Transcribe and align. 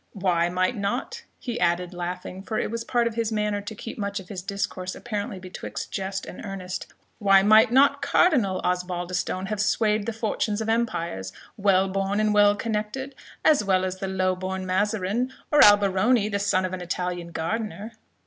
Why 0.13 0.49
might 0.49 0.75
not" 0.75 1.25
(he 1.37 1.59
added, 1.59 1.93
laughing, 1.93 2.41
for 2.41 2.57
it 2.57 2.71
was 2.71 2.83
part 2.83 3.05
of 3.05 3.13
his 3.13 3.31
manner 3.31 3.61
to 3.61 3.75
keep 3.75 3.99
much 3.99 4.19
of 4.19 4.29
his 4.29 4.41
discourse 4.41 4.95
apparently 4.95 5.37
betwixt 5.37 5.91
jest 5.91 6.25
and 6.25 6.43
earnest) 6.43 6.87
"why 7.19 7.43
might 7.43 7.71
not 7.71 8.01
Cardinal 8.01 8.61
Osbaldistone 8.63 9.45
have 9.49 9.61
swayed 9.61 10.07
the 10.07 10.11
fortunes 10.11 10.59
of 10.59 10.69
empires, 10.69 11.31
well 11.55 11.87
born 11.87 12.19
and 12.19 12.33
well 12.33 12.55
connected, 12.55 13.13
as 13.45 13.63
well 13.63 13.85
as 13.85 13.97
the 13.97 14.07
low 14.07 14.35
born 14.35 14.65
Mazarin, 14.65 15.31
or 15.51 15.63
Alberoni, 15.63 16.29
the 16.29 16.39
son 16.39 16.65
of 16.65 16.73
an 16.73 16.81
Italian 16.81 17.27
gardener?" 17.27 17.91